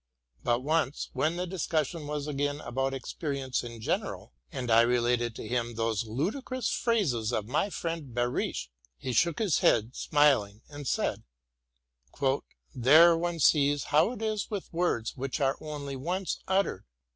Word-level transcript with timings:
But 0.43 0.61
once, 0.63 1.11
when 1.13 1.35
the 1.35 1.45
discussion 1.45 2.07
was 2.07 2.25
again 2.25 2.59
about 2.61 2.91
experience 2.95 3.63
in 3.63 3.79
general, 3.81 4.33
and 4.51 4.71
I 4.71 4.81
related 4.81 5.35
to 5.35 5.47
him 5.47 5.75
those 5.75 6.05
ludicrous 6.07 6.71
phrases 6.71 7.31
of 7.31 7.45
my 7.45 7.69
friend 7.69 8.11
Behrisch, 8.11 8.69
he 8.97 9.13
shook 9.13 9.37
his 9.37 9.59
head, 9.59 9.95
smiling, 9.95 10.63
and 10.67 10.87
said, 10.87 11.21
*' 12.37 12.73
There, 12.73 13.15
one 13.15 13.37
sees 13.39 13.83
how 13.93 14.13
it 14.13 14.23
is 14.23 14.49
with 14.49 14.73
words 14.73 15.15
which 15.15 15.39
are 15.39 15.55
only 15.61 15.95
once 15.95 16.39
uttered! 16.47 16.83